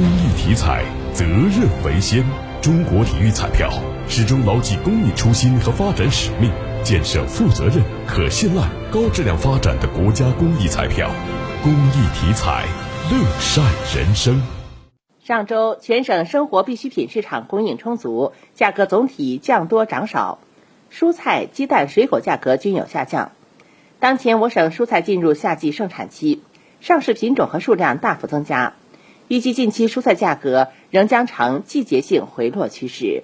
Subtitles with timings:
[0.00, 2.24] 公益体彩，责任为先。
[2.62, 3.70] 中国体育彩票
[4.08, 6.50] 始终牢记公益初心和发展使命，
[6.82, 11.10] 建设负责任、可信赖、高质量发展的国家公益彩票。
[11.62, 12.64] 公益体彩，
[13.10, 13.62] 乐善
[13.94, 14.40] 人生。
[15.22, 20.38] 上周，全省生活必需品市场供应充足，价格总体降多涨少，
[20.90, 23.32] 蔬菜、鸡蛋、水果价格均有下降。
[23.98, 26.42] 当前，我省蔬菜进入夏季盛产期，
[26.80, 28.72] 上市品种和数量大幅增加，
[29.30, 33.22] 预计近期蔬菜价格仍将呈季节性回落趋势。